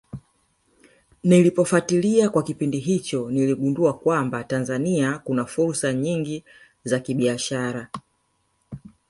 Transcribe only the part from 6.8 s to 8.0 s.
za kibiashara